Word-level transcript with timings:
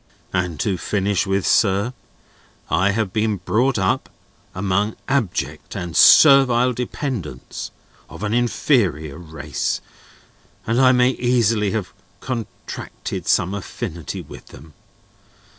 "And 0.33 0.59
to 0.61 0.79
finish 0.79 1.27
with, 1.27 1.45
sir: 1.45 1.93
I 2.71 2.89
have 2.89 3.13
been 3.13 3.37
brought 3.37 3.77
up 3.77 4.09
among 4.55 4.95
abject 5.07 5.75
and 5.75 5.95
servile 5.95 6.73
dependents, 6.73 7.69
of 8.09 8.23
an 8.23 8.33
inferior 8.33 9.19
race, 9.19 9.79
and 10.65 10.81
I 10.81 10.91
may 10.91 11.11
easily 11.11 11.69
have 11.73 11.93
contracted 12.19 13.27
some 13.27 13.53
affinity 13.53 14.21
with 14.23 14.47
them. 14.47 14.73